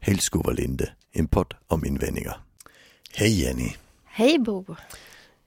[0.00, 2.40] Hällskov och Linde, en podd om invändningar.
[3.14, 3.74] Hej Jenny!
[4.04, 4.64] Hej Bo!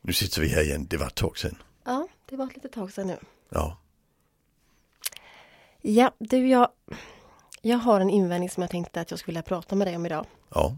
[0.02, 1.58] Nu sitter vi här igen, det var ett tag sedan.
[1.84, 3.18] Ja, det var ett litet tag sedan nu.
[3.50, 3.78] Ja,
[5.82, 6.68] Ja, du jag,
[7.61, 10.05] jag har en invändning som jag tänkte att jag skulle vilja prata med dig om
[10.05, 10.25] idag.
[10.54, 10.78] ja,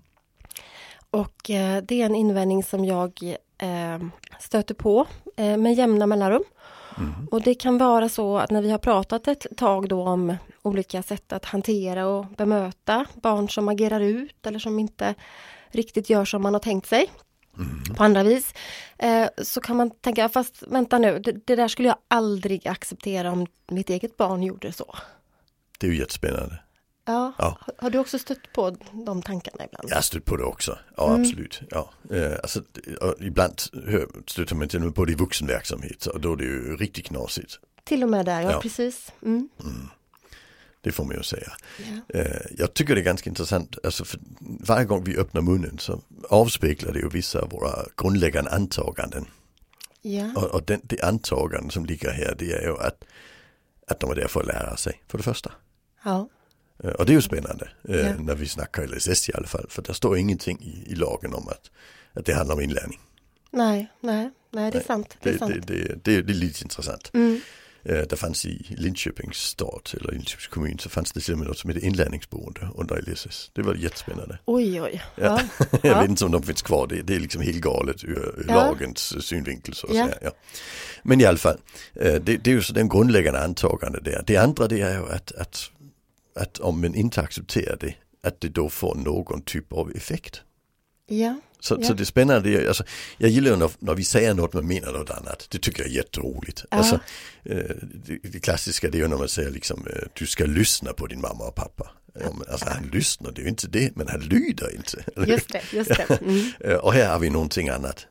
[1.10, 4.00] Och eh, det är en invändning som jag eh,
[4.40, 6.44] stöter på eh, med jämna mellanrum.
[7.32, 11.04] Och det kan vara så att när vi har pratat ett tag då om olika
[11.04, 15.16] sätt att hantera och bemöta barn som agerar ut eller som inte
[15.72, 17.10] riktigt gör som man har tänkt sig
[17.98, 18.54] på andra vis.
[18.98, 23.32] Eh, så kan man tänka, fast vänta nu, det, det där skulle jag aldrig acceptera
[23.32, 24.96] om mitt eget barn gjorde så.
[25.80, 26.60] det är ju jättespännande.
[27.06, 27.34] Ja.
[27.38, 27.58] Ja.
[27.78, 29.90] Har- du också stött på de tankarna ibland?
[29.90, 31.62] Jag har stött på det också, ja absolut.
[31.72, 31.90] Ja.
[32.12, 32.62] Eh, alltså,
[33.20, 33.60] ibland
[34.28, 37.06] stöter man till och med på det i vuxenverksamhet och då är det ju riktigt
[37.06, 37.60] knasigt.
[37.84, 38.60] Till och med där, ja, Ja.
[38.62, 39.12] precis.
[39.22, 39.50] Mm.
[40.82, 41.52] Det får man ju säga.
[41.78, 42.20] Ja.
[42.20, 44.04] Eh, jag tycker det är ganska intressant, alltså
[44.40, 49.26] varje gång vi öppnar munnen så avspeglar det ju vissa av våra grundläggande antaganden.
[50.02, 50.32] Ja.
[50.36, 53.04] Och, och den, det antagande som ligger här det är ju att,
[53.88, 55.52] att de är där för att lära sig, för det första.
[56.04, 56.30] ja.
[56.84, 58.14] Eh, Och det är ju spännande eh, Ja.
[58.20, 61.48] när vi snackar LSS i alla fall, för där står ingenting i, i lagen om
[61.48, 61.72] att,
[62.14, 63.00] att det handlar om inlärning.
[63.52, 65.18] Nej, nej, nej, det är sant.
[65.22, 65.54] Det Det, är sant.
[65.68, 67.12] det, det, det, det är lite intressant.
[67.14, 67.42] Mm.
[67.86, 71.48] Eh, där fanns i Linköpings stad, eller Linköpings kommun, så fanns det till och med
[71.48, 73.52] något som heter inlärningsboende under LSS.
[73.54, 74.38] Det var jättespännande.
[74.46, 75.04] Oj, oj.
[75.16, 75.40] Ja.
[75.60, 75.66] Ja.
[75.84, 76.02] Jag Ja.
[76.02, 78.54] vet inte om de finns kvar, det, det är liksom helt galet ur, Ja.
[78.56, 79.74] lagens synvinkel.
[79.76, 80.10] Så Ja.
[80.22, 80.32] Ja.
[81.04, 81.58] Men i alla fall,
[81.94, 84.24] det, det är ju så den grundläggande antagande där.
[84.28, 85.70] Det andra det är ju att, att,
[86.36, 90.42] att om man inte accepterar det, att det då får någon typ av effekt.
[91.08, 91.40] ja.
[91.60, 91.88] Så, Ja.
[91.88, 92.84] så det spännande är, alltså,
[93.18, 95.48] jag gillar när, när vi säger något men menar något annat.
[95.52, 96.66] Det tycker jag är jätteroligt.
[96.72, 96.78] Ja.
[96.78, 96.96] Alltså,
[97.44, 97.76] eh,
[98.06, 101.22] det, det klassiska det är när man säger liksom, eh, du ska lyssna på din
[101.22, 101.92] mamma och pappa.
[102.14, 105.04] Ja, men, alltså han lyssnar, det är ju inte det, men han lyder inte.
[105.28, 106.20] Just det, just det.
[106.22, 106.46] Mm.
[106.60, 108.06] Eh, Och här har vi någonting annat.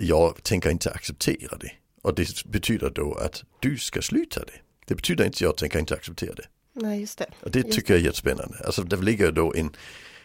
[0.00, 1.72] Jag tänker inte acceptera det.
[2.02, 4.52] Och det betyder då att du ska sluta det.
[4.86, 6.44] Det betyder inte att jag tänker inte acceptera det.
[6.80, 7.26] Nej, just det.
[7.42, 8.58] Och det Just tycker jag är jättespännande.
[8.64, 9.70] Alltså det ligger då en,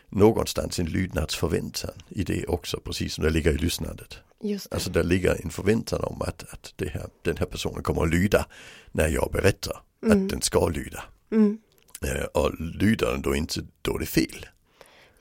[0.10, 4.18] någonstans en lydnadsförväntan i det också, precis som det ligger i lyssnandet.
[4.44, 4.76] Just det.
[4.76, 8.10] Alltså där ligger en förväntan om att, att det här, den här personen kommer att
[8.10, 8.46] lyda
[8.92, 9.82] när jag berättar
[10.12, 11.04] att den ska lyda.
[11.32, 11.58] Mm.
[12.02, 14.46] Eh, Och lyder den då inte, då är det fel.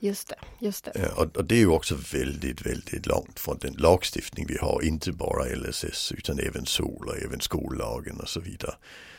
[0.01, 0.91] Just det, just det.
[0.91, 4.83] Eh, Och, och det är ju också väldigt, väldigt långt från den lagstiftning vi har,
[4.83, 8.75] inte bara LSS utan även SOL och även skollagen och så vidare.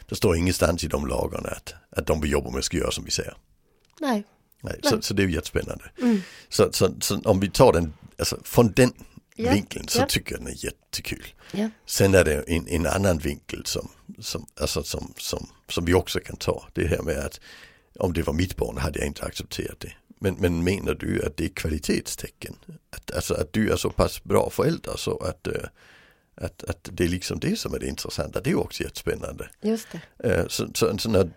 [0.09, 3.05] Det står ingenstans i de lagarna att, att de vi jobbar med ska göra som
[3.05, 3.37] vi säger.
[3.99, 4.23] Nej.
[4.61, 5.83] Nej, så, så det är ju jättespännande.
[6.01, 6.21] Mm.
[6.49, 8.93] Så, så, så om vi tar den, alltså från den
[9.35, 10.05] Ja, vinkeln så ja.
[10.05, 11.25] tycker jag den är jättekul.
[11.51, 11.69] Ja.
[11.85, 16.19] Sen är det en, en annan vinkel som, som, alltså som, som, som vi också
[16.19, 16.67] kan ta.
[16.73, 17.39] Det här med att
[17.99, 19.93] om det var mitt barn hade jag inte accepterat det.
[20.19, 22.55] Men, men menar du att det är kvalitetstecken?
[22.89, 25.63] Att, alltså att du är så pass bra förälder så att, eh,
[26.35, 28.41] att, att det är liksom det som är det intressanta.
[28.41, 29.49] Det är också jättespännande.
[29.61, 30.29] Just det.
[30.29, 31.29] Eh, Så, så, så när,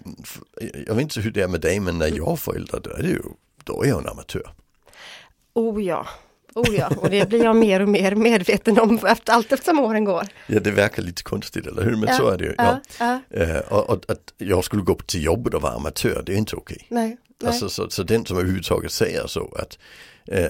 [0.87, 3.03] jag vet inte hur det är med dig men när jag har föräldrar då är
[3.03, 3.23] det ju,
[3.65, 4.51] då är jag en amatör.
[5.55, 6.07] Oh ja.
[6.55, 10.05] Oh ja, och det blir jag mer och mer medveten om efter, allt eftersom åren
[10.05, 10.27] går.
[10.47, 12.55] Ja det verkar lite konstigt eller hur men Ja, så är det ju.
[12.59, 12.81] Ja.
[12.99, 13.41] Ja, ja.
[13.43, 16.57] Eh, och, och att jag skulle gå till jobbet och vara amatör det är inte
[16.57, 16.87] okej.
[16.89, 17.49] Nej, nej.
[17.49, 19.79] Alltså, så, så den som överhuvudtaget säger så att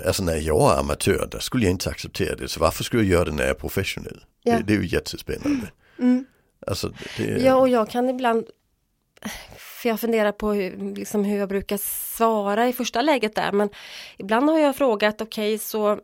[0.07, 3.13] alltså när jag är amatör där skulle jag inte acceptera det så varför skulle jag
[3.13, 4.25] göra det när jag är professionell?
[4.43, 4.57] Ja.
[4.57, 5.71] Det, det är ju jättespännande.
[5.99, 6.25] Mm.
[6.67, 8.47] Alltså, det, Ja, och jag kan ibland
[9.57, 11.77] för jag funderar på hur, liksom hur jag brukar
[12.17, 13.69] svara i första läget där men
[14.19, 16.01] ibland har jag frågat okej så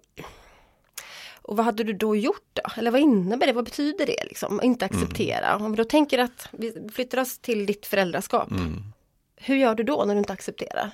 [1.43, 2.63] och vad hade du då gjort då?
[2.77, 3.53] Eller vad innebär det?
[3.53, 4.61] Vad betyder det liksom?
[4.63, 5.57] Inte acceptera.
[5.57, 8.49] Om vi då tänker att vi flyttar oss till ditt föräldraskap.
[9.37, 10.91] Hur gör du då när du inte accepterar?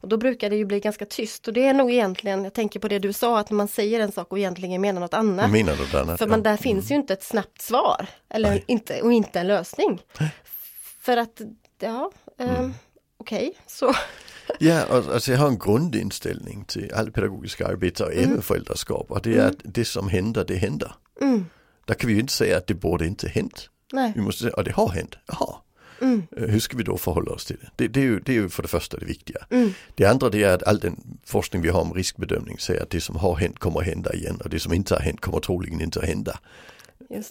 [0.00, 2.80] Och då brukar det ju bli ganska tyst och det är nog egentligen, jag tänker
[2.80, 5.50] på det du sa, att man säger en sak och egentligen menar något annat.
[5.50, 6.18] menar något annat.
[6.18, 6.30] För ja.
[6.30, 8.06] man, där finns ju inte ett snabbt svar.
[8.30, 8.64] Eller Nej.
[8.66, 10.02] inte, och inte en lösning.
[11.00, 11.40] För att,
[11.80, 12.68] ja, eh,
[13.18, 13.94] okej, så.
[14.60, 19.22] Ja, och, alltså jag har en grundinställning till all pedagogiska arbete och även föräldraskap och
[19.22, 20.92] det är att det som händer, det händer.
[21.20, 21.46] Mm,
[21.86, 23.70] Där kan vi ju inte säga att det borde inte hänt.
[23.92, 25.54] nej, Vi måste säga, att det har hänt, jaha.
[26.00, 27.68] Mm, Eh, Hur ska vi då förhålla oss till det?
[27.76, 29.46] Det, det, är, ju, det är ju för det första det viktiga.
[29.50, 30.96] mm, Det andra det är att all den
[31.26, 34.40] forskning vi har om riskbedömning säger att det som har hänt kommer att hända igen
[34.44, 36.38] och det som inte har hänt kommer troligen inte att hända.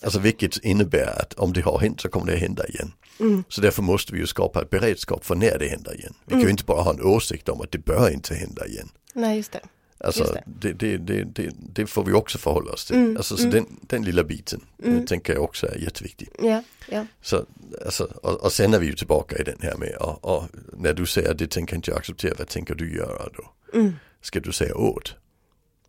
[0.04, 2.92] Alltså vilket innebär att om det har hänt så kommer det att hända igen.
[3.20, 6.14] Mm, Så därför måste vi ju skapa ett beredskap för när det händer igen.
[6.26, 8.90] Vi kan ju inte bara ha en åsikt om att det bör inte hända igen.
[9.14, 9.60] nej, just det.
[10.00, 10.74] Alltså det.
[10.74, 12.96] Det, det, det, får vi också förhålla oss till.
[12.96, 13.54] Mm, Alltså så mm.
[13.54, 15.06] den, den lilla biten Mm.
[15.06, 16.30] tänker jag också är jätteviktig.
[16.42, 17.46] Ja, ja, Så
[17.86, 20.44] alltså, och, och sen är vi ju tillbaka i den här med, och, och
[20.78, 23.52] när du säger det tänker inte jag acceptera, vad tänker du göra då?
[23.80, 23.94] Mm.
[24.22, 25.16] Ska du säga åt?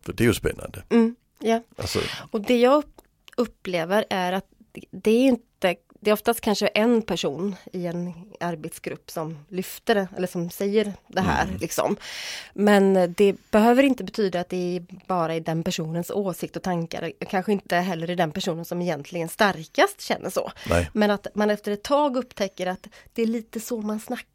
[0.01, 0.83] För det är ju spännande.
[0.89, 1.15] Mm.
[1.39, 1.63] Ja.
[1.77, 1.99] Alltså,
[2.31, 3.01] Och det jag upp-
[3.37, 4.45] upplever är att
[4.91, 10.07] det är inte det är oftast kanske en person i en arbetsgrupp som lyfter det,
[10.17, 11.47] eller som säger det här.
[11.59, 11.97] Liksom.
[12.53, 17.11] Men det behöver inte betyda att det är bara är den personens åsikt och tankar.
[17.29, 20.51] Kanske inte heller är den personen som egentligen starkast känner så.
[20.69, 24.25] nej, Men att man efter ett tag upptäcker att det är lite så man snackar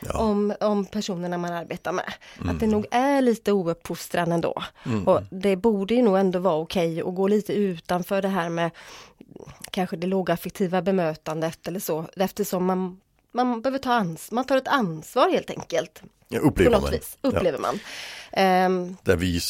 [0.00, 0.18] Ja.
[0.18, 2.12] om, om personerna man arbetar med.
[2.48, 4.62] Att det nog är lite ouppfostran ändå.
[5.06, 8.70] Och det borde ju nog ändå vara okej att gå lite utanför det här med
[9.70, 12.06] kanske det lågaffektiva bemötandet eller så.
[12.16, 13.00] Eftersom man,
[13.32, 16.02] man behöver ta ans man tar ett ansvar helt enkelt.
[16.28, 16.90] ja, På upplever något man.
[16.92, 17.78] vis, upplever man.
[18.32, 19.40] Ehm, Där vi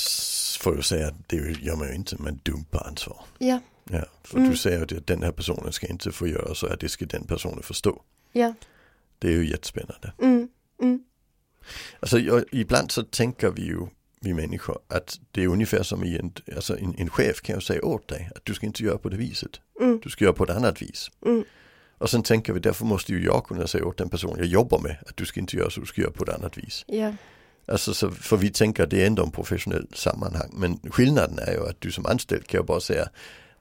[0.61, 3.20] får säga att det gör man ju inte, man dumpar ansvar.
[3.38, 3.61] ja,
[3.91, 6.88] Ja, för du säger att den här personen ska inte få göra så att det
[6.88, 8.02] ska den personen förstå.
[8.32, 8.55] ja,
[9.19, 10.12] Det är ju jättespännande.
[10.23, 10.49] mm,
[10.82, 11.05] mm,
[12.00, 13.87] Alltså jag, ibland så tänker vi ju,
[14.25, 17.61] vi människor, att det är ungefär som i en, alltså en, en chef kan ju
[17.61, 19.61] säga åt dig att du ska inte göra på det viset.
[19.81, 20.00] Mm.
[20.03, 21.11] Du ska göra på ett annat vis.
[21.26, 21.44] Mm.
[21.99, 24.79] Och sen tänker vi, därför måste ju jag kunna säga åt den person jag jobbar
[24.79, 26.85] med att du ska inte göra så, du ska göra på ett annat vis.
[26.87, 27.12] ja,
[27.67, 30.50] Alltså så, för vi tänker att det är ändå en professionell sammanhang.
[30.53, 33.09] Men skillnaden är ju att du som anställd kan ju bara säga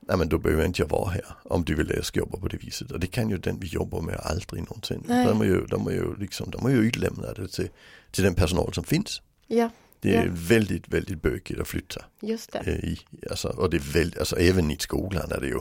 [0.07, 2.37] Nej men då behöver inte jag vara här om du vill att jag ska jobba
[2.37, 2.91] på det viset.
[2.91, 5.03] Och det kan ju den vi jobbar med aldrig någonsin.
[5.07, 5.27] Nej.
[5.27, 7.69] De är ju, de är ju, liksom, de är ju utlämnade till,
[8.11, 9.21] till den personal som finns.
[9.47, 9.69] ja,
[10.03, 10.31] Det är Ja.
[10.35, 12.05] väldigt, väldigt bökigt att flytta.
[12.21, 12.59] just det.
[12.59, 15.59] eh, I, alltså, och det är väldigt, alltså även i skolan är det ju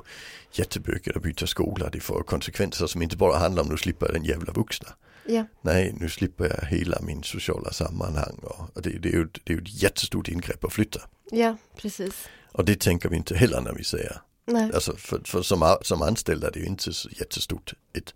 [0.53, 1.89] jättebökigt att byta skola.
[1.91, 4.89] Det får konsekvenser som inte bara handlar om nu slipper jag den jävla vuxna.
[5.27, 8.39] Ja, Nej, nu slipper jag hela min sociala sammanhang.
[8.75, 11.01] Och, det, det, är ju, det är ju ett jättestort ingrepp att flytta.
[11.31, 12.29] ja, precis.
[12.53, 14.21] Och det tänker vi inte heller när vi säger.
[14.47, 18.15] Nej, Alltså för, för som, som anställda är det ju inte så jättestort ett,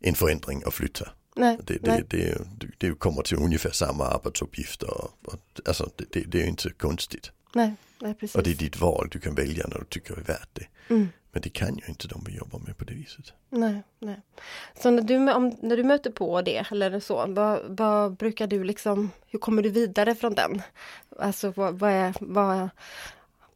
[0.00, 1.08] en förändring att flytta.
[1.36, 2.04] Nej, Det, nej.
[2.08, 4.90] det, det, det kommer till ungefär samma arbetsuppgifter.
[4.90, 7.30] Och, och, alltså det, det, är inte konstigt.
[7.54, 8.36] nej, nej, precis.
[8.36, 10.66] Och det är ditt val, du kan välja när du tycker det är värt det.
[10.94, 11.08] Mm.
[11.32, 13.32] Men det kan ju inte de vi jobbar med på det viset.
[13.50, 14.20] Nej, nej.
[14.82, 18.64] Så när du, om, när du möter på det eller så, vad, vad brukar du
[18.64, 20.62] liksom, hur kommer du vidare från den?
[21.18, 22.68] Alltså vad, vad är, vad,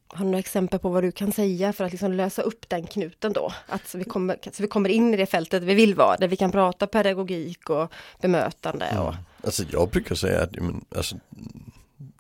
[0.09, 2.87] har du några exempel på vad du kan säga för att liksom lösa upp den
[2.87, 3.53] knuten då?
[3.67, 6.29] Att så vi, kommer, så vi kommer in i det fältet vi vill vara, där
[6.29, 9.15] vi kan prata pedagogik och bemötande och
[9.45, 11.17] Alltså jag brukar säga att men, alltså,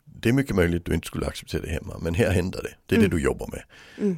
[0.04, 1.98] det är mycket möjligt att du inte skulle acceptera det hemma.
[2.00, 2.74] Men här händer det.
[2.86, 3.62] Det är det du jobbar med.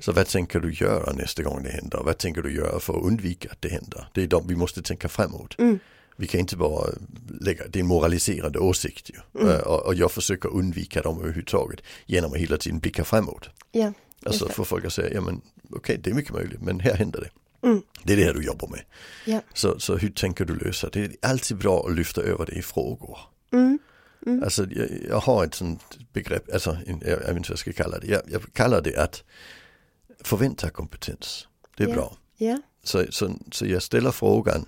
[0.02, 2.00] Så vad tänker du göra nästa gång det händer?
[2.04, 4.08] Vad tänker du göra för att undvika att det händer?
[4.12, 5.54] Det är de vi måste tänka framåt.
[6.20, 6.86] Vi kan inte bara
[7.40, 9.48] lägga, det är en moraliserande åsikt ju.
[9.48, 13.48] Eh, Och, och jag försöker undvika dem överhuvudtaget genom att hela tiden blicka framåt.
[13.72, 13.92] ja,
[14.26, 17.20] Alltså för folk att säga, ja men okej det är mycket möjligt men här händer
[17.20, 17.66] det.
[17.68, 17.82] Mm.
[18.02, 18.80] Det är det här du jobbar med.
[19.24, 21.00] ja, Så, så hur tänker du lösa det?
[21.08, 23.18] Det är alltid bra att lyfta över det i frågor.
[23.52, 23.78] mm,
[24.44, 27.72] Alltså jag, jag har ett sånt begrepp, alltså jag, jag vet inte vad jag ska
[27.72, 28.06] kalla det.
[28.06, 29.24] Jag, jag kallar det att
[30.24, 31.48] förvänta kompetens.
[31.76, 31.94] Det är Ja.
[31.94, 32.16] bra.
[32.36, 34.66] ja, Så, så, så jag ställer frågan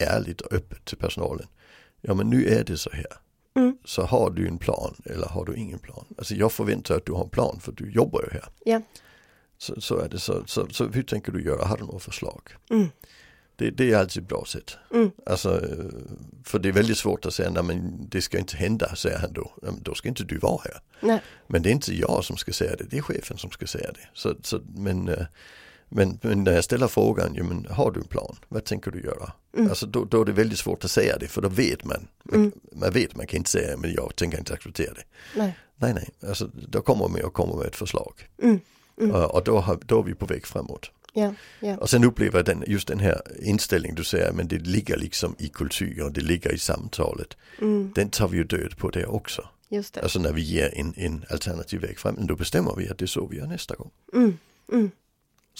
[0.00, 1.46] ärligt och öppet till personalen.
[2.00, 3.06] Ja men nu är det så här.
[3.54, 3.76] Mm.
[3.84, 6.04] Så har du en plan eller har du ingen plan?
[6.18, 8.44] Alltså jag förväntar att du har en plan för du jobbar ju här.
[8.64, 8.82] ja,
[9.58, 11.64] Så, så är det så, så, så hur tänker du göra?
[11.64, 12.40] Har du några förslag?
[12.70, 12.88] mm,
[13.56, 14.76] Det, det är alltid ett bra sätt.
[14.94, 15.60] mm, Alltså,
[16.44, 19.32] för det är väldigt svårt att säga, nej men det ska inte hända, säger han
[19.32, 19.52] då.
[19.62, 20.80] Men Då ska inte du vara här.
[21.00, 23.66] nej, Men det är inte jag som ska säga det, det är chefen som ska
[23.66, 24.08] säga det.
[24.14, 25.26] Så, så, men, eh,
[25.90, 28.36] men, men när jag ställer frågan, ja, men har du en plan?
[28.48, 29.32] Vad tänker du göra?
[29.68, 32.08] Alltså då, då är det väldigt svårt att säga det, för då vet man.
[32.22, 35.02] Man, man vet, man kan inte säga, men jag tänker inte acceptera det.
[35.36, 38.12] nej, Nej, nej, alltså då kommer man och kommer med ett förslag.
[38.42, 38.60] mm,
[39.14, 40.90] Och, och då, har, då är vi på väg framåt.
[41.12, 44.58] ja, ja, Och sen upplever jag den, just den här inställningen du säger, men det
[44.58, 47.36] ligger liksom i kulturen, det ligger i samtalet.
[47.60, 49.48] mm, Den tar vi ju död på det också.
[49.68, 50.00] just det.
[50.02, 53.06] Alltså när vi ger en, en alternativ väg fram, då bestämmer vi att det är
[53.06, 53.90] så vi gör nästa gång.
[54.12, 54.38] Mm,
[54.72, 54.90] mm,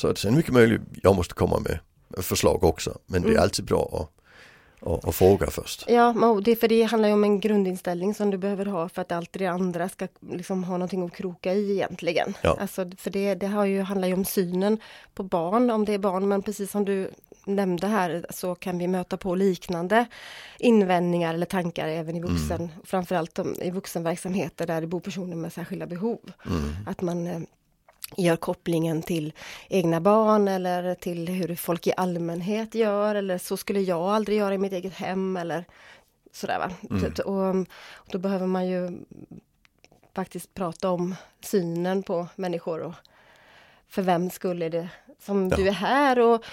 [0.00, 1.78] Så att sen mycket möjligt, jag måste komma med
[2.24, 3.42] förslag också, men det är Mm.
[3.42, 3.90] alltid bra
[4.80, 5.84] att, att, att fråga först.
[5.88, 9.12] Ja, det, för det handlar ju om en grundinställning som du behöver ha för att
[9.12, 12.34] allt det andra ska liksom ha någonting att kroka i egentligen.
[12.42, 12.56] Ja.
[12.60, 14.78] Alltså, för det, det har ju, handlar ju om synen
[15.14, 17.10] på barn, om det är barn, men precis som du
[17.46, 20.06] nämnde här så kan vi möta på liknande
[20.58, 25.52] invändningar eller tankar även i vuxen, framförallt om- i vuxenverksamheter där det bor personer med
[25.52, 26.18] särskilda behov.
[26.86, 27.40] Att man eh,
[28.16, 29.32] gör kopplingen till
[29.68, 34.54] egna barn eller till hur folk i allmänhet gör eller så skulle jag aldrig göra
[34.54, 35.64] i mitt eget hem eller
[36.32, 36.70] sådär va.
[37.24, 37.56] Och,
[37.94, 38.90] och då behöver man ju
[40.14, 42.94] faktiskt prata om synen på människor och
[43.88, 44.88] för vem skulle det
[45.20, 45.56] som Ja.
[45.56, 46.44] du är här och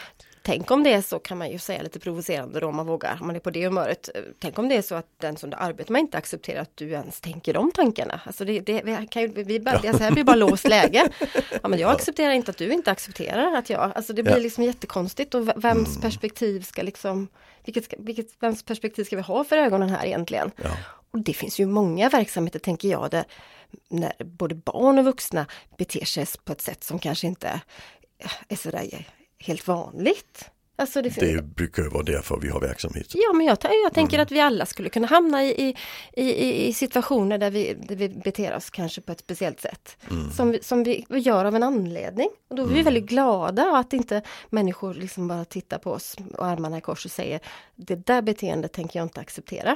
[0.48, 3.18] tänk om det är så kan man ju säga lite provocerande då om man vågar,
[3.22, 4.10] om man är på det humöret.
[4.16, 6.77] Eh, tänk om det är så att den som du arbetar med inte accepterar att
[6.77, 8.22] du ens tänker de tankarna.
[8.25, 11.10] Alltså det, det vi kan ju, vi bara, det här blir bara låst läge.
[11.62, 14.39] Ja, men jag accepterar inte att du inte accepterar att jag, alltså det blir Ja.
[14.39, 17.27] liksom jättekonstigt och vems perspektiv ska liksom,
[17.66, 20.51] vilket, vilket, vems perspektiv ska vi ha för ögonen här egentligen?
[20.63, 20.70] Ja.
[21.12, 23.25] Och det finns ju många verksamheter, tänker jag, där
[23.89, 25.46] när både barn och vuxna
[25.77, 27.62] beter sig på ett sätt som kanske inte
[28.48, 29.06] är sådär
[29.39, 30.50] helt vanligt.
[30.79, 33.08] Alltså det, Det brukar ju vara därför vi har verksamhet.
[33.13, 34.24] Ja, men jag, jag tänker Mm.
[34.24, 35.75] att vi alla skulle kunna hamna i,
[36.13, 39.98] i, i, i situationer där vi, där vi beter oss kanske på ett speciellt sätt.
[40.12, 40.32] Mm.
[40.32, 42.29] Som, vi, som vi gör av en anledning.
[42.50, 46.46] Och då är vi väldigt glada att inte människor liksom bara tittar på oss och
[46.46, 47.39] armarna i kors och säger
[47.75, 49.75] Det där beteendet tänker jag inte acceptera.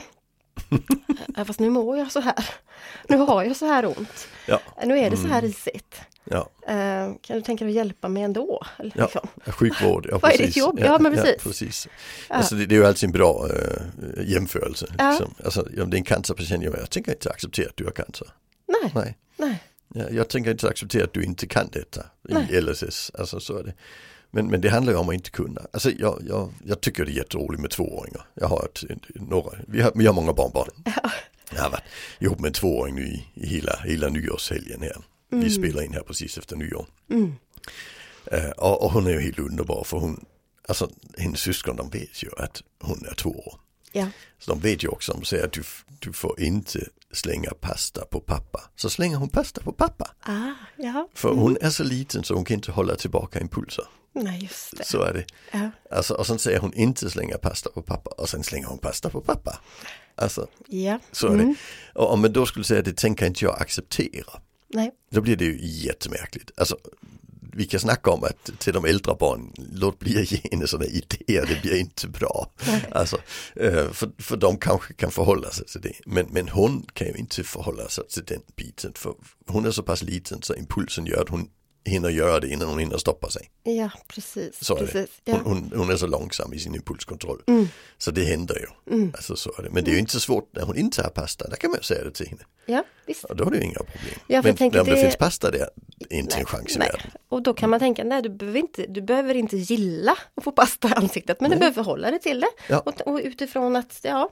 [1.46, 2.46] Fast nu mår jag så här.
[3.10, 4.28] Nu har jag så här ont.
[4.48, 5.32] Ja, Nu är det så Mm.
[5.32, 6.02] här risigt.
[6.24, 8.64] ja, Eh, kan du tänka dig att hjälpa mig ändå?
[8.78, 9.04] Eller ja.
[9.04, 9.28] liksom?
[9.54, 10.08] sjukvård.
[10.12, 10.80] Ja, Vad är ditt jobb?
[10.84, 11.44] Ja, men precis.
[11.44, 11.88] precis.
[12.28, 14.86] Alltså, det, det är ju alltid en bra äh, jämförelse.
[14.90, 15.34] Liksom.
[15.44, 18.28] Alltså, om det är en cancerpatient, jag, jag tänker inte acceptera att du har cancer.
[18.68, 19.18] Nej, Nej.
[19.38, 19.64] nej.
[19.94, 22.48] Ja, jag tänker inte acceptera att du inte kan detta Nej.
[22.52, 23.12] i LSS.
[23.14, 23.74] Alltså, så är det.
[24.32, 25.62] Men, men det handlar ju om att inte kunna.
[25.74, 28.26] Alltså, jag, jag, jag tycker det är jätteroligt med tvååringar.
[28.34, 28.84] Jag har ett,
[29.14, 30.68] några, vi, har, vi har många barnbarn.
[31.56, 31.84] Jag har varit
[32.20, 34.98] ihop med en tvååring nu i, i hela, hela nyårshelgen här.
[35.30, 36.86] Vi spelar in här precis efter nyår.
[37.10, 37.36] Mm.
[38.26, 40.26] Eh, och, och hon är ju helt underbar för hon,
[40.68, 43.54] alltså hennes syskon de vet ju att hon är två år.
[43.92, 44.08] Ja.
[44.40, 45.64] Så de vet ju också, de säger att du,
[46.00, 48.62] du får inte slänga pasta på pappa.
[48.76, 50.12] Så slänger hon pasta på pappa.
[50.22, 51.10] Ah, ja.
[51.14, 53.86] För hon är så liten så hon kan inte hålla tillbaka impulser.
[54.14, 54.84] Nej, just det.
[54.86, 55.26] Så är det.
[55.52, 55.72] Ja.
[55.92, 59.10] Alltså, och sen säger hon inte slänga pasta på pappa och sen slänger hon pasta
[59.10, 59.60] på pappa.
[60.16, 61.00] Alltså, Ja.
[61.12, 61.56] så är det.
[61.96, 64.42] Och om man då skulle säga det tänker inte jag acceptera.
[64.68, 64.92] Nej.
[65.12, 66.52] Då blir det ju jättemärkligt.
[66.58, 66.78] Alltså,
[67.54, 70.86] vi kan snacka om att till de äldre barnen, låt bli att ge henne sådana
[70.86, 72.52] idéer, det blir inte bra.
[72.92, 73.18] Alltså,
[73.56, 75.94] eh, för, för de kanske kan förhålla sig till det.
[76.06, 78.92] Men, men hon kan ju inte förhålla sig till den biten.
[78.96, 79.14] För
[79.48, 81.50] hon är så pass liten så impulsen gör att hon
[81.86, 83.50] hinner göra det innan hon hinner stoppa sig.
[83.64, 84.66] Ja, precis.
[84.66, 85.10] Så är precis.
[85.24, 85.32] det.
[85.32, 85.40] Ja.
[85.44, 87.42] Hon, hon, hon är så långsam i sin impulskontroll.
[87.48, 87.68] Mm.
[87.98, 89.08] Så det händer ju.
[89.14, 89.70] Alltså, så är det.
[89.70, 91.78] Men det är ju inte så svårt när hon inte har pasta, där kan man
[91.80, 92.42] ju säga det till henne.
[92.66, 93.24] ja, visst.
[93.24, 94.20] Och då har du inga problem.
[94.28, 95.70] Ja, men om det, det- finns pasta där,
[96.10, 96.90] inte en chans i nej.
[96.92, 97.12] världen.
[97.30, 100.52] Och då kan man tänka, nej du behöver inte, du behöver inte gilla att få
[100.52, 102.50] pasta i ansiktet, men du behöver förhålla dig till det.
[102.70, 102.80] Ja.
[102.80, 104.30] Och, och utifrån att, ja,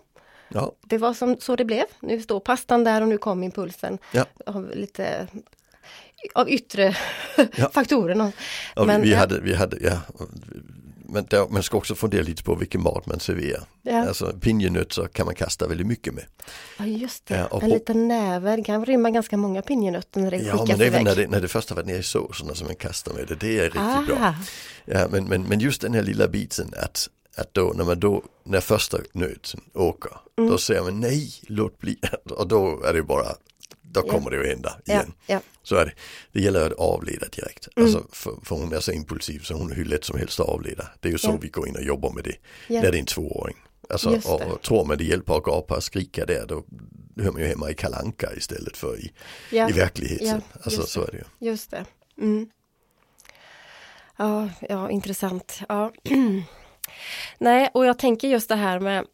[0.54, 1.86] Ja, det var som, så det blev.
[2.00, 4.26] Nu står pastan där och nu kom impulsen ja.
[4.46, 5.28] av lite
[6.34, 6.96] av yttre
[7.56, 7.70] Ja.
[7.74, 8.32] faktorer.
[8.76, 9.18] Och Men, vi, ja.
[9.18, 9.98] hade, vi hade, ja.
[11.12, 13.64] Men där, man ska också fundera lite på vilken mat man serverar.
[13.82, 14.08] Ja.
[14.08, 16.26] Alltså pinjenötter kan man kasta väldigt mycket med.
[16.78, 20.32] Ja just det, Ja, och en liten näve, det kan rymma ganska många pinjenötter när
[20.32, 22.56] det Ja, skickas men även när det, när det först har varit nere i såserna
[22.56, 24.18] som man kastar med det, det är riktigt bra.
[24.20, 24.34] Ah,
[24.86, 28.24] Ja, men, men, men just den här lilla biten att, att då när man då,
[28.44, 30.52] när första nöten åker, Mm.
[30.52, 32.00] då säger man nej, låt bli.
[32.30, 33.26] Och då är det bara,
[33.92, 34.12] då Ja.
[34.12, 35.14] kommer det att hända ja, igen.
[35.26, 35.92] ja, Så är det.
[36.32, 37.68] Det gäller att avleda direkt.
[37.76, 37.86] Mm.
[37.86, 40.50] Alltså för, för hon är så impulsiv så hon är hur lätt som helst att
[40.50, 40.88] avleda.
[41.00, 41.38] Det är ju så Ja.
[41.42, 42.36] vi går in och jobbar med det.
[42.68, 42.82] Ja.
[42.82, 43.56] När det är en tvååring.
[43.90, 46.64] Alltså, och, och tror man det hjälper att gapa och skrika där då
[47.24, 49.12] hör man ju hemma i kalanka istället för i,
[49.52, 50.28] ja, i verkligheten.
[50.28, 51.48] Ja, alltså så är det ju.
[51.50, 51.86] just det.
[52.18, 52.50] Mm.
[54.18, 55.60] Ja, ja, intressant.
[55.70, 55.92] Ja.
[57.38, 59.06] Nej, och jag tänker just det här med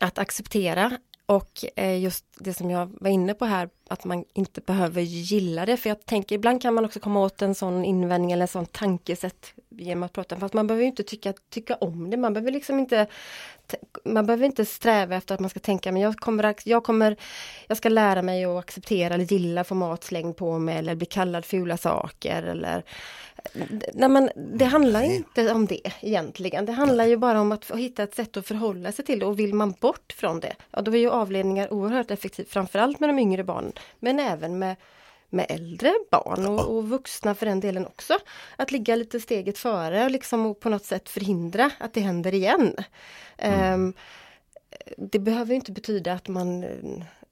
[0.00, 0.98] att acceptera
[1.30, 5.66] och eh, just det som jag var inne på här, att man inte behöver gilla
[5.66, 5.76] det.
[5.76, 8.66] För jag tänker ibland kan man också komma åt en sån invändning eller en sån
[8.66, 10.36] tankesätt genom att prata.
[10.36, 12.16] Fast man behöver ju inte tycka, tycka om det.
[12.16, 13.06] Man behöver liksom inte
[14.04, 17.16] man behöver inte sträva efter att man ska tänka men jag kommer, jag kommer
[17.66, 21.06] jag ska lära mig att acceptera eller gilla få mat slängd på mig eller bli
[21.06, 22.84] kallad fula saker eller
[23.94, 26.66] Nej men det handlar inte om det egentligen.
[26.66, 29.38] Det handlar ju bara om att hitta ett sätt att förhålla sig till det och
[29.38, 33.18] vill man bort från det, ja då är ju avledningar oerhört effektivt, framförallt med de
[33.18, 34.76] yngre barnen, men även med,
[35.28, 38.18] med äldre barn och, och vuxna för den delen också.
[38.56, 42.76] Att ligga lite steget före liksom och på något sätt förhindra att det händer igen.
[43.38, 43.94] Ehm,
[44.96, 46.70] det behöver ju inte betyda att man eh,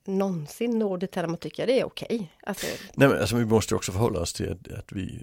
[0.05, 2.33] någonsin når det där man tycker det är okej.
[2.43, 5.23] Alltså, Nej men alltså vi måste också förhålla oss till att, att vi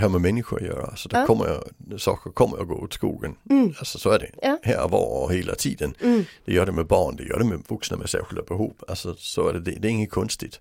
[0.00, 0.96] har med människor att göra.
[0.96, 1.26] Så det Ja.
[1.26, 1.62] kommer,
[1.98, 3.34] saker kommer att gå åt skogen.
[3.50, 3.74] Mm.
[3.78, 4.30] Alltså så är det.
[4.42, 4.58] Ja.
[4.62, 5.94] Här, var och hela tiden.
[6.00, 8.74] mm, Det gör det med barn, det gör det med vuxna med särskilda behov.
[8.88, 10.60] Alltså så är det, det, det är inget konstigt.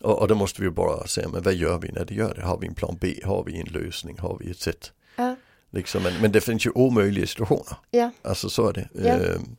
[0.00, 2.42] Och, och då måste vi bara säga, men vad gör vi när det gör det?
[2.42, 3.14] Har vi en plan B?
[3.24, 4.18] Har vi en lösning?
[4.18, 4.92] Har vi ett sätt?
[5.16, 5.36] Ja,
[5.70, 7.76] Liksom, men, men det finns ju omöjliga situationer.
[7.90, 8.88] ja, Alltså så är det.
[8.92, 9.08] Ja.
[9.14, 9.56] Ehm,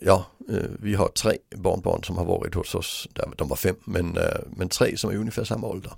[0.00, 3.76] ja, eh, vi har tre barnbarn som har varit hos oss, där de var fem,
[3.84, 4.22] men, eh,
[4.56, 5.92] men tre som är ungefär samma ålder.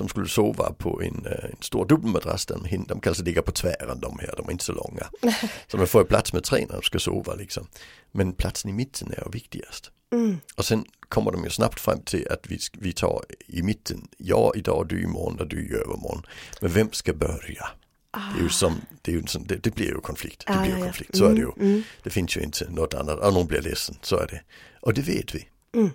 [0.00, 2.46] Som skulle sova på en, eh, en stor dubbelmadrass.
[2.46, 5.06] De, de kan alltså ligga på tvären de här, de är inte så långa.
[5.68, 7.66] Så de får plats med tre när de ska sova liksom.
[8.12, 9.90] Men platsen i mitten är viktigast.
[10.12, 10.40] Mm.
[10.56, 14.56] Och sen kommer de ju snabbt fram till att vi, vi tar i mitten, jag
[14.56, 16.22] idag, du imorgon och du i övermorgon.
[16.60, 17.68] Men vem ska börja?
[18.12, 20.44] Det är ju som, det, är ju sån, det, det blir ju konflikt.
[20.46, 21.50] Det Ah, blir ju konflikt, så är det ju.
[21.56, 21.82] Mm, mm.
[22.02, 24.42] Det finns ju inte något annat, och någon blir ledsen, så är det.
[24.80, 25.48] Och det vet vi.
[25.74, 25.90] Mm.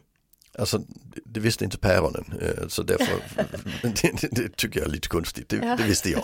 [0.59, 0.81] Alltså,
[1.25, 3.13] det, visste inte päronen, eh, så därför,
[3.81, 5.75] det, det, det tycker jag är lite konstigt, det, Ja.
[5.75, 6.23] det visste jag.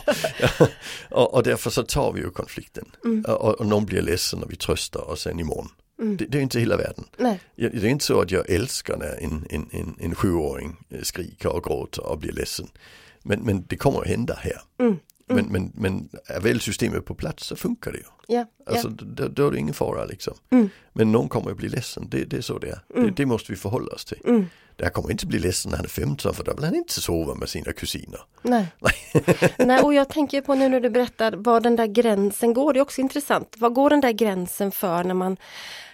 [1.10, 2.86] och, och därför så tar vi ju konflikten.
[3.06, 3.26] Mm.
[3.26, 5.70] Och, och någon blir ledsen och vi tröstar och sen imorgon.
[6.02, 6.18] Mm.
[6.18, 7.06] Det, är inte hela världen.
[7.18, 7.40] Nej.
[7.56, 11.64] Det är inte så att jag älskar när en, en, en, en sjuåring skriker och
[11.64, 12.68] gråter och blir ledsen.
[13.24, 14.62] Men, men det kommer att hända här.
[14.80, 15.00] Mm.
[15.36, 18.04] Men, men, men är väl systemet på plats så funkar det ju.
[18.28, 18.94] Ja, Alltså ja.
[19.06, 20.34] då, då är det ingen fara liksom.
[20.50, 20.70] Mm.
[20.94, 22.80] Men någon kommer att bli ledsen, det, det är så det är.
[22.88, 23.14] Det, Mm.
[23.16, 24.22] det måste vi förhålla oss till.
[24.26, 24.46] Mm.
[24.76, 27.02] Det här kommer inte bli ledsen när han är 15 för då vill han inte
[27.02, 28.20] sova med sina kusiner.
[28.42, 28.68] Nej.
[29.58, 32.80] Nej, och jag tänker på nu när du berättar var den där gränsen går, det
[32.80, 33.56] är också intressant.
[33.58, 35.38] Vad går den där gränsen för när man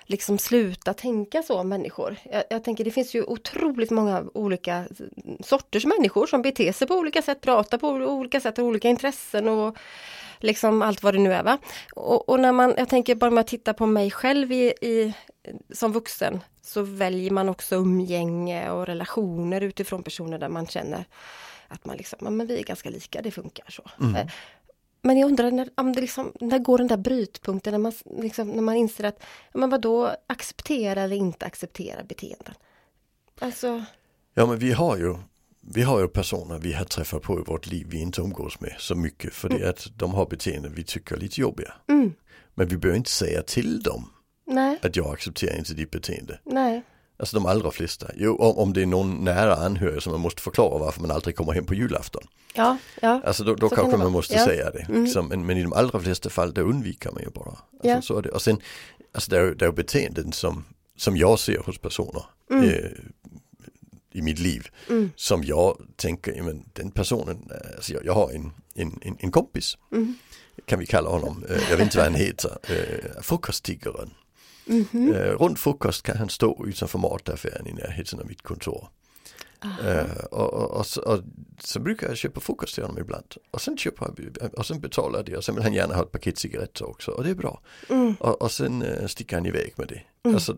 [0.08, 2.16] liksom slutar tänka så om människor?
[2.32, 4.86] Jag, jag tänker det finns ju otroligt många olika
[5.44, 9.48] sorters människor som beter sig på olika sätt, pratar på olika sätt, har olika intressen
[9.48, 9.78] och
[10.40, 11.44] liksom allt vad det nu är.
[11.44, 11.58] Va?
[11.96, 15.14] Och, och när man, jag tänker bara med att titta på mig själv i, i,
[15.74, 21.06] som vuxen så väljer man också umgänge och relationer utifrån personer där man känner
[21.68, 23.84] att man liksom, men vi är ganska lika, det funkar så.
[24.18, 24.28] Eh,
[25.02, 28.48] Men jag undrar, när, om det liksom, när går den där brytpunkten när man, liksom,
[28.50, 29.24] när man inser att,
[29.54, 32.54] men vadå, acceptera eller inte acceptera beteenden?
[33.40, 33.84] Alltså,
[34.34, 35.16] Ja men vi har ju
[35.62, 38.76] vi har ju personer vi har träffat på i vårt liv vi inte umgås med
[38.80, 41.74] så mycket för det är att de har beteenden vi tycker är lite jobbiga.
[41.88, 42.14] mm,
[42.54, 44.10] Men vi behöver inte säga till dem
[44.48, 46.40] nej, att jag accepterar inte ditt beteende.
[46.44, 46.84] nej,
[47.20, 48.08] Alltså de allra flesta.
[48.16, 51.36] Jo, om, om det är någon nära anhörig som man måste förklara varför man aldrig
[51.36, 52.24] kommer hem på julafton.
[52.56, 54.10] ja, ja, Alltså då, då kanske man vara.
[54.10, 54.46] måste Ja.
[54.46, 54.86] säga det.
[54.90, 55.04] Mm.
[55.04, 55.28] Liksom.
[55.28, 57.50] Men, men i de allra flesta fall då undviker man ju bara.
[57.50, 58.02] Alltså, Ja.
[58.02, 58.30] så är det.
[58.30, 58.62] Och sen,
[59.12, 60.64] alltså det är det är beteenden som,
[60.98, 62.64] som jag ser hos personer Mm.
[62.70, 62.92] eh,
[64.12, 64.68] i mitt liv.
[64.90, 65.12] Mm.
[65.16, 69.32] Som jag tänker, men den personen, eh, alltså jag, jag har en, en, en, en
[69.32, 70.16] kompis, mm,
[70.66, 73.22] kan vi kalla honom, eh, jag vet inte vad han heter, eh,
[74.68, 75.08] frukosttiggaren.
[75.08, 78.88] mhm, Eh, runt frukost kan han stå utanför mataffären i närheten av mitt kontor.
[79.84, 81.20] Eh, och, och, och, så, och
[81.60, 83.36] så brukar jag köpa frukost till honom ibland.
[83.52, 84.06] Och sen köper
[84.58, 87.12] och sen betalar jag det och sen vill han gärna ha ett paket cigaretter också
[87.12, 87.62] och det är bra.
[87.90, 90.02] mm, Och, sen eh, sticker han iväg med det.
[90.24, 90.36] Mm.
[90.36, 90.58] Alltså,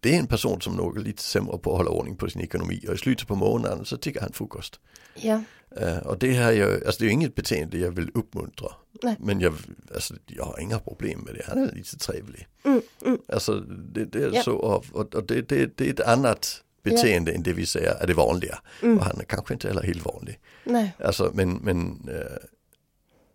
[0.00, 2.42] det är en person som nog är lite sämre på att hålla ordning på sin
[2.42, 4.80] ekonomi och i slutet på månaden så tycker han frukost.
[5.14, 5.42] ja,
[6.04, 8.72] och det här är ju, alltså det är inget beteende jag vill uppmuntra.
[9.02, 9.16] Nej.
[9.20, 9.54] Men jag,
[9.94, 12.48] alltså, jag har inga problem med det, han är lite trevlig.
[12.64, 14.42] mm, mm, Alltså det, det är Ja.
[14.42, 18.06] så, och, och, det, det, det är ett annat beteende än det vi säger är
[18.06, 18.58] det vanliga.
[18.82, 18.98] Mm.
[18.98, 20.40] Och han är kanske inte heller helt vanlig.
[20.64, 22.36] nej, Alltså men, men, eh,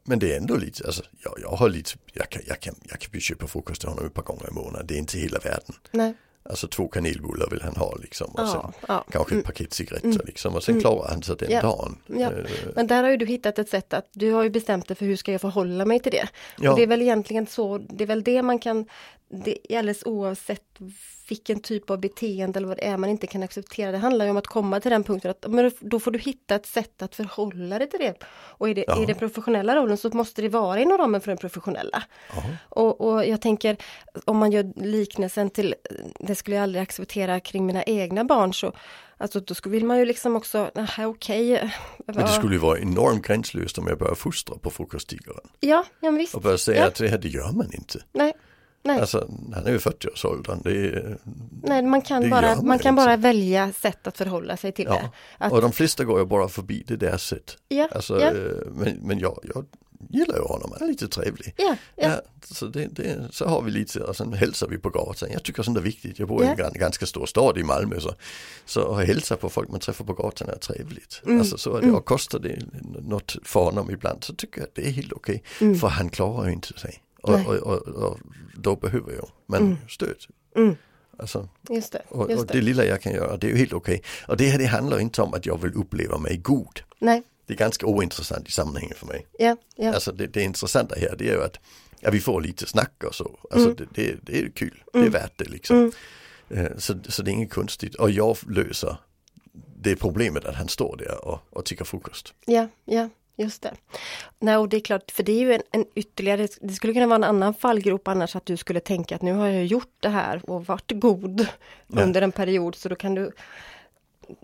[0.04, 3.00] men det är ändå lite, alltså jag, jag har lite, jag kan, jag kan, jag
[3.00, 5.76] kan köpa frukost till honom ett par gånger i månaden, det är inte hela världen.
[5.92, 6.14] nej,
[6.50, 9.04] Alltså två kanelbullar vill han ha liksom och sen ja.
[9.12, 9.40] kanske Mm.
[9.40, 10.22] ett paket cigaretter Mm.
[10.26, 10.82] liksom och sen Mm.
[10.82, 11.62] klarar han sig den Ja.
[11.62, 11.98] dagen.
[12.08, 12.16] Ja.
[12.32, 14.98] Eh, Men där har ju du hittat ett sätt att du har ju bestämt dig
[14.98, 16.28] för hur ska jag förhålla mig till det.
[16.70, 18.86] Och det är väl egentligen så, det är väl det man kan,
[19.30, 20.64] det är alldeles oavsett
[21.30, 23.92] vilken typ av beteende eller vad det är man inte kan acceptera.
[23.92, 26.56] Det handlar ju om att komma till den punkten att men då får du hitta
[26.56, 28.14] ett sätt att förhålla dig till det.
[28.30, 29.04] Och i, det, Ja.
[29.04, 32.04] i den professionella rollen så måste det vara inom ramen för den professionella.
[32.36, 32.44] ja.
[32.70, 33.78] Och, och jag tänker
[34.26, 35.76] om man gör liknelsen till,
[36.20, 38.74] det skulle jag aldrig acceptera kring mina egna barn så
[39.20, 41.74] Alltså då skulle, vill man ju liksom också, nej okej.
[42.06, 45.50] Men det skulle ju vara enormt gränslöst om jag börjar fostra på frukosttiggaren.
[45.60, 46.36] Ja, ja men visst.
[46.36, 46.88] Och börjar säga Ja.
[46.88, 48.04] att det här det gör man inte.
[48.12, 48.34] Nej,
[48.84, 50.62] nej, Alltså han är ju 40-årsåldern.
[50.64, 51.18] Det är,
[51.64, 54.94] nej man kan, bara, man man kan bara välja sätt att förhålla sig till ja.
[54.94, 55.10] det.
[55.38, 57.58] Att, Och de flesta går ju bara förbi det där sätt.
[57.68, 58.34] ja, Alltså, ja, eh,
[58.72, 59.66] men, men jag, jag
[60.10, 61.54] gillar ju honom, han är lite trevlig.
[61.58, 64.90] ja, ja, Ja, så, det, det, så har vi lite och sen hälsar vi på
[64.90, 65.30] gatan.
[65.32, 66.20] Jag tycker sånt är viktigt.
[66.20, 66.52] Jag bor i Ja.
[66.52, 68.14] en gan- ganska stor stad i Malmö så,
[68.66, 71.22] så att hälsa på folk man träffar på gatan är trevligt.
[71.26, 71.40] Mm.
[71.40, 71.92] Alltså så är det.
[71.92, 72.60] Och kostar det
[73.08, 75.44] något för honom ibland så tycker jag att det är helt okej.
[75.62, 75.76] Mm.
[75.76, 77.04] För han klarar ju inte sig.
[77.28, 78.20] Och, och, och, och
[78.56, 79.78] då behöver jag men Mm.
[79.90, 80.16] stöd.
[80.56, 80.76] Mm.
[81.20, 82.02] Alltså, just det.
[82.10, 82.54] och, Just och det.
[82.54, 84.02] det lilla jag kan göra det är ju helt okej.
[84.28, 86.80] Och det här det handlar inte om att jag vill uppleva mig god.
[87.00, 89.26] Nej, Det är ganska ointressant i sammanhanget för mig.
[89.40, 91.60] ja, ja, Alltså det, det intressanta här det är ju att
[92.00, 93.40] ja, vi får lite snack och så.
[93.52, 95.78] Alltså det, det, det är kul, det är värt det liksom.
[96.50, 96.66] Mm.
[96.66, 97.96] Eh, Så, så det är inget konstigt.
[97.96, 98.98] Och jag löser
[99.80, 102.34] det problemet att han står där och, och tycker frukost.
[102.46, 103.74] ja, ja, just det.
[104.40, 107.08] Nej, och det är klart, för det är ju en, en ytterligare, det skulle kunna
[107.08, 110.10] vara en annan fallgrop annars att du skulle tänka att nu har jag gjort det
[110.10, 111.48] här och varit god
[111.88, 112.02] Ja.
[112.04, 113.32] under en period så då kan du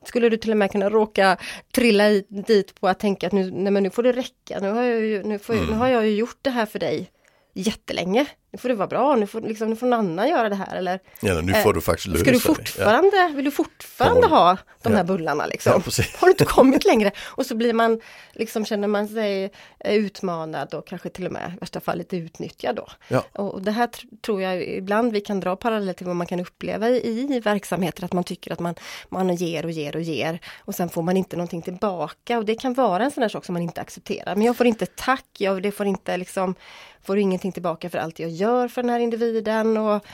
[0.05, 1.37] skulle du till och med kunna råka
[1.73, 4.69] trilla i, dit på att tänka att nu, nej men nu får det räcka, nu
[4.71, 5.65] har jag ju, nu får, Mm.
[5.65, 7.11] nu har jag ju gjort det här för dig
[7.53, 8.25] jättelänge.
[8.53, 10.75] Nu får det vara bra, nu får, liksom, nu får någon annan göra det här
[10.75, 12.43] eller Ja, nu Eh, får du faktiskt lösa Ska du det.
[12.47, 12.53] Ja.
[12.55, 14.97] fortfarande, vill du fortfarande ha de Ja.
[14.97, 15.83] här bullarna liksom?
[15.85, 16.03] Ja.
[16.19, 17.11] Har du inte kommit längre?
[17.21, 18.01] Och så blir man,
[18.33, 22.17] liksom känner man sig eh, utmanad och kanske till och med i värsta fall lite
[22.17, 22.87] utnyttjad då.
[23.07, 23.23] Ja.
[23.31, 26.39] Och det här tr- tror jag ibland vi kan dra paralleller till vad man kan
[26.39, 28.75] uppleva i, i verksamheter, att man tycker att man,
[29.09, 32.55] man ger och ger och ger och sen får man inte någonting tillbaka och det
[32.55, 34.35] kan vara en sån där sak som man inte accepterar.
[34.35, 36.55] Men jag får inte tack, jag det får inte liksom,
[37.03, 40.05] får ingenting tillbaka för allt jag gör för den här individen och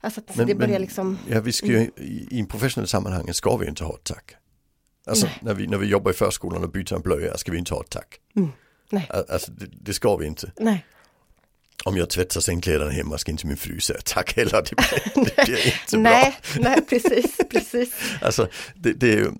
[0.00, 2.88] alltså att Men- det börjar men- liksom, Ja, vi ska ju, i, I en professionell
[2.88, 4.34] sammanhang ska vi inte ha ett tack.
[5.06, 5.38] Alltså Nej.
[5.42, 7.80] när vi, när vi jobbar i förskolan och byter en blöja ska vi inte ha
[7.80, 8.18] ett tack.
[8.90, 10.52] nej, Al- Alltså det, det ska vi inte.
[10.60, 10.86] nej.
[11.84, 14.62] Om jag tvättar sängkläderna hemma ska inte min fru säga tack heller.
[14.64, 16.62] Det blir, det blir inte Nej, bra.
[16.70, 17.94] nej precis, precis.
[18.20, 19.30] Alltså det, är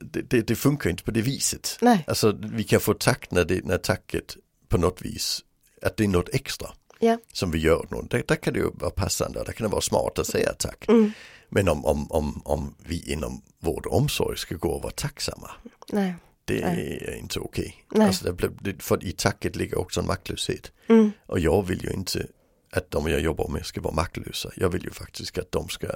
[0.00, 1.78] det, det, det funkar inte på det viset.
[1.80, 2.04] Nej.
[2.06, 4.36] Alltså vi kan få tack när, det, när tacket
[4.68, 5.40] på något vis,
[5.82, 7.86] att det är något extra Ja, som vi gör.
[7.90, 8.10] Något.
[8.10, 10.88] Där, där kan det ju vara passande, där kan det vara smart att säga tack.
[10.88, 11.12] Mm.
[11.48, 15.50] Men om, om, om, om vi inom vård och omsorg ska gå och vara tacksamma,
[15.92, 16.14] nej.
[16.44, 17.04] det Nej.
[17.08, 17.84] är inte okej.
[17.94, 18.06] Nej.
[18.06, 20.72] Alltså det, för i tacket ligger också en maktlöshet.
[20.88, 21.10] Mm.
[21.26, 22.26] Och jag vill ju inte
[22.72, 24.50] att de jag jobbar med ska vara maktlösa.
[24.56, 25.88] Jag vill ju faktiskt att de ska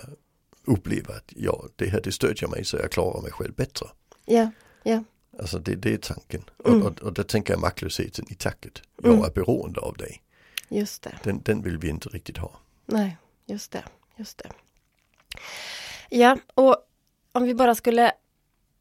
[0.65, 3.87] uppleva att ja, det här det stödjer mig så jag klarar mig själv bättre.
[4.25, 4.51] Ja,
[4.83, 5.05] ja,
[5.39, 6.45] Alltså det, det är tanken.
[6.65, 6.83] Mm.
[6.83, 8.83] Och, och, och där tänker jag maktlösheten i tacket.
[9.03, 9.25] Jag Mm.
[9.25, 10.23] är beroende av dig.
[10.71, 11.19] Just det.
[11.23, 12.51] Den, den vill vi inte riktigt ha.
[12.87, 13.85] Nej, just det,
[14.17, 14.51] just det.
[16.09, 16.77] Ja, och
[17.33, 18.13] om vi bara skulle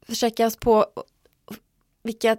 [0.06, 0.86] försöka oss på
[2.02, 2.36] vilka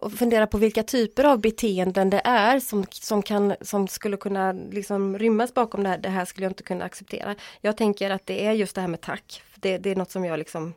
[0.00, 4.52] och fundera på vilka typer av beteenden det är som, som, kan, som skulle kunna
[4.52, 5.98] liksom rymmas bakom det här.
[5.98, 7.34] Det här skulle jag inte kunna acceptera.
[7.60, 9.42] Jag tänker att det är just det här med tack.
[9.54, 10.74] Det, det är något som jag liksom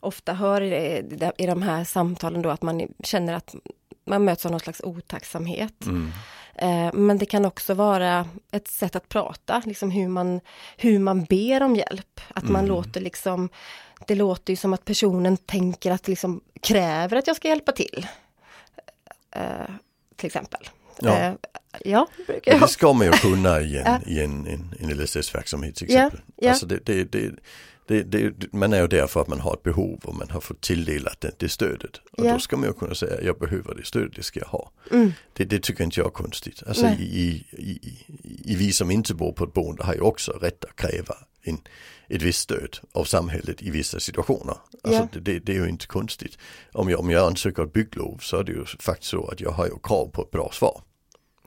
[0.00, 1.04] ofta hör i,
[1.38, 3.54] i de här samtalen då att man känner att
[4.04, 5.84] man möts av någon slags otacksamhet.
[6.54, 10.40] Eh, Men det kan också vara ett sätt att prata, liksom hur man,
[10.76, 12.20] hur man ber om hjälp.
[12.34, 13.48] Att man låter liksom,
[14.06, 18.06] det låter ju som att personen tänker att liksom kräver att jag ska hjälpa till.
[19.36, 19.42] Eh,
[20.16, 20.68] till exempel.
[21.02, 21.16] Ja.
[21.18, 21.32] Eh,
[21.84, 22.60] ja, brukar jag.
[22.60, 23.98] det ska man ju kunna i en, Ja.
[24.06, 26.20] i en, en, en LSS-verksamhet till Ja, exempel.
[26.36, 26.50] ja.
[26.50, 27.30] Alltså det, det, det,
[28.02, 30.40] det, det, man är ju där för att man har ett behov och man har
[30.40, 31.96] fått tilldelat det, det stödet.
[32.12, 32.32] Och Ja.
[32.32, 34.72] då ska man ju kunna säga, jag behöver det stödet, det ska jag ha.
[34.90, 36.62] Mm, Det, det tycker inte jag är konstigt.
[36.66, 37.98] Alltså i, i, i,
[38.44, 41.58] i vi som inte bor på ett boende har ju också rätt att kräva en,
[42.08, 44.56] ett visst stöd av samhället i vissa situationer.
[44.84, 45.08] Alltså Ja.
[45.12, 46.38] det, det, det är ju inte konstigt.
[46.72, 49.50] Om jag, om jag ansöker ett bygglov så är det ju faktiskt så att jag
[49.50, 50.82] har ju krav på ett bra svar.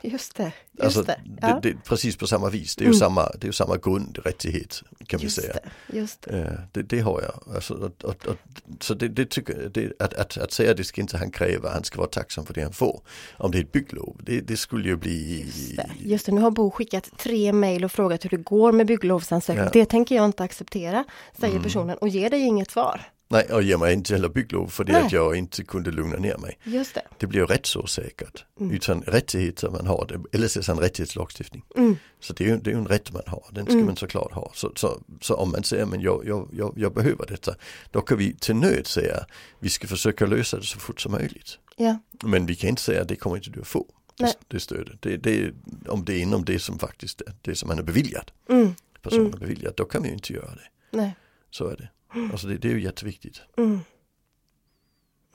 [0.04, 1.20] Just det, just Alltså, det.
[1.26, 3.00] det, Ja, det, precis på samma vis, det är ju Mm.
[3.00, 5.54] samma, det är samma grundrättighet kan vi just säga.
[5.88, 6.40] det, just det.
[6.42, 7.56] Eh, Det, det har jag.
[7.56, 8.36] Alltså, och, och, och,
[8.80, 11.84] så det, det tycker det, att, att, att säga det ska inte han kräva, han
[11.84, 13.02] ska vara tacksam för det han får.
[13.38, 15.42] Om det är ett bygglov, det, det skulle ju bli...
[15.46, 15.90] Just det.
[16.00, 19.64] Just det, nu har Bo skickat tre mejl och frågat hur det går med bygglovsansökan.
[19.64, 19.70] Ja.
[19.74, 21.04] Det tänker jag inte acceptera,
[21.40, 21.64] säger Mm.
[21.64, 23.02] personen och ger dig inget svar.
[23.34, 26.38] Nej, och ger mig inte heller bygglov för det att jag inte kunde lugna ner
[26.38, 26.58] mig.
[26.64, 27.02] Just det.
[27.18, 28.46] Det blir ju rättsosäkert.
[28.60, 28.72] Mm.
[28.76, 31.64] Utan rättigheter man har, det, LSS är en rättighetslagstiftning.
[31.76, 31.96] Mm.
[32.20, 33.86] Så det är ju, det är ju en rätt man har, den ska Mm.
[33.86, 34.52] man såklart ha.
[34.56, 37.56] Så, så, så om man säger men jag, jag, jag, jag behöver detta,
[37.92, 39.26] då kan vi till nöd säga
[39.60, 41.60] vi ska försöka lösa det så fort som möjligt.
[41.76, 43.86] Ja, Men vi kan inte säga det kommer inte du att få,
[44.18, 44.34] det, Nej.
[44.48, 45.02] det stödet.
[45.02, 45.52] Det, det,
[45.88, 48.76] om det är inom det som faktiskt är, det som man är beviljad, mm.
[49.02, 49.34] personen Mm.
[49.34, 50.98] är beviljad, då kan vi ju inte göra det.
[50.98, 51.16] nej.
[51.52, 51.90] Så är det.
[52.32, 53.42] Alltså det, det är ju jätteviktigt.
[53.58, 53.80] Mm.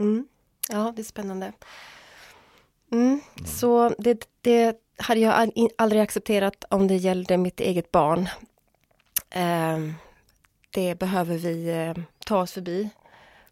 [0.00, 0.28] Mm.
[0.70, 1.52] Ja, det är spännande.
[2.92, 3.20] Mm.
[3.46, 8.28] Så det, det hade jag aldrig accepterat om det gällde mitt eget barn.
[9.30, 9.94] Ehm,
[10.70, 12.90] det behöver vi eh, ta oss förbi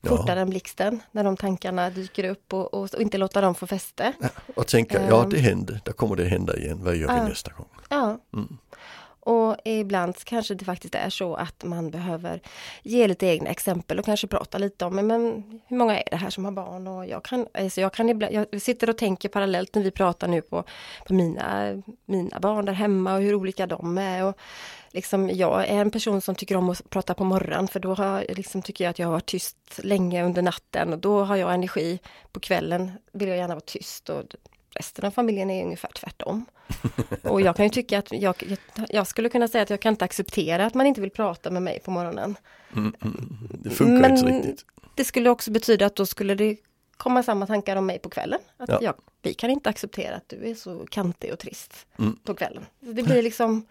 [0.02, 3.66] fortare än blixten när de tankarna dyker upp och, och, och inte låta dem få
[3.66, 4.12] fäste.
[4.20, 5.30] Ja, och tänka, ja Ehm.
[5.30, 7.28] det hände, då kommer det hända igen, vad gör vi Ja.
[7.28, 7.68] nästa gång?
[7.88, 8.18] Ja.
[8.34, 8.58] Mm.
[9.26, 12.40] Och ibland kanske det faktiskt är så att man behöver
[12.82, 16.30] ge lite egna exempel och kanske prata lite om men hur många är det här
[16.30, 19.74] som har barn och jag kan, alltså jag kan ibland, jag sitter och tänker parallellt
[19.74, 20.64] när vi pratar nu på,
[21.06, 24.38] på mina, mina barn där hemma och hur olika de är och
[24.90, 28.24] liksom jag är en person som tycker om att prata på morgonen för då har,
[28.28, 31.54] liksom, tycker jag att jag har varit tyst länge under natten och då har jag
[31.54, 31.98] energi.
[32.32, 34.22] På kvällen vill jag gärna vara tyst och
[34.76, 36.46] resten av familjen är ungefär tvärtom.
[37.22, 38.58] Och jag kan ju tycka att jag, jag,
[38.88, 41.62] jag skulle kunna säga att jag kan inte acceptera att man inte vill prata med
[41.62, 42.36] mig på morgonen.
[42.76, 44.64] Mm, mm, det funkar Men- inte riktigt.
[44.94, 46.56] Det skulle också betyda att då skulle det
[46.96, 48.40] komma samma tankar om mig på kvällen.
[48.56, 48.78] Att Ja.
[48.82, 52.16] jag, vi kan inte acceptera att du är så kantig och trist Mm.
[52.24, 52.66] på kvällen.
[52.80, 53.66] Det blir liksom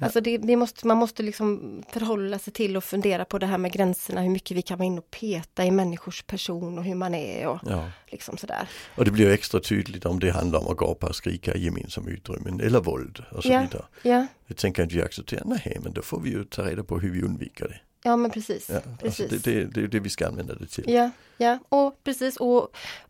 [0.00, 3.58] Alltså det, det måste, man måste liksom förhålla sig till och fundera på det här
[3.58, 6.94] med gränserna, hur mycket vi kan vara inne och peta i människors person och hur
[6.94, 7.90] man är och Ja.
[8.06, 8.68] liksom sådär.
[8.96, 12.08] Och det blir extra tydligt om det handlar om att gapa och skrika i gemensamma
[12.10, 13.60] utrymmen eller våld och så Ja.
[13.60, 13.84] vidare.
[14.02, 15.42] Ja, Det tänker inte vi acceptera.
[15.44, 17.80] Nej, men då får vi ju ta reda på hur vi undviker det.
[18.02, 18.70] ja men precis.
[18.70, 19.42] Ja, alltså precis.
[19.42, 20.84] det, det, det är det vi ska använda det till.
[20.88, 22.36] Ja, ja, och precis.
[22.36, 22.62] Och,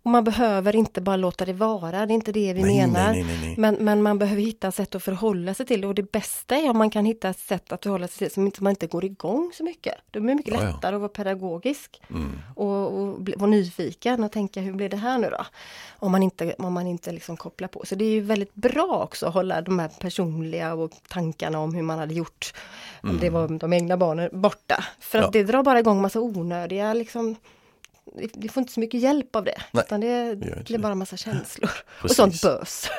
[0.02, 3.12] och man behöver inte bara låta det vara, det är inte det vi nej, menar.
[3.12, 3.54] nej, nej.
[3.58, 6.70] Men, men man behöver hitta sätt att förhålla sig till det och det bästa är
[6.70, 9.04] om man kan hitta ett sätt att förhålla sig till som inte, man inte går
[9.04, 9.94] igång så mycket.
[10.10, 10.66] Det blir mycket Ja, ja.
[10.70, 12.38] lättare att vara pedagogisk Mm.
[12.56, 15.46] och, och bli, vara nyfiken och tänka hur blir det här nu då?
[15.98, 17.82] Om man inte, om man inte liksom kopplar på.
[17.86, 21.74] Så det är ju väldigt bra också att hålla de här personliga och tankarna om
[21.74, 22.54] hur man hade gjort
[23.02, 24.84] om det var de egna barnen borta.
[25.00, 25.30] För att Mm.
[25.38, 25.42] Ja.
[25.46, 27.36] det drar bara igång massa onödiga liksom
[28.34, 29.62] det får inte så mycket hjälp av det.
[29.70, 30.78] Nej, utan det, det inte är det.
[30.78, 31.70] bara massa känslor.
[31.96, 32.16] Och Precis.
[32.16, 32.90] sånt bös.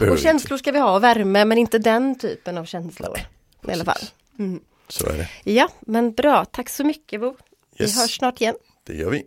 [0.10, 3.18] Och känslor ska vi ha, värme, men inte den typen av känslor.
[3.68, 4.02] I alla fall.
[4.38, 4.52] Mm.
[4.52, 4.64] inte.
[4.88, 5.52] Så är det.
[5.52, 6.44] Ja, men bra.
[6.44, 7.26] Tack så mycket Bo.
[7.78, 7.96] Yes.
[7.96, 8.54] Vi hörs snart igen.
[8.84, 9.26] Det gör vi.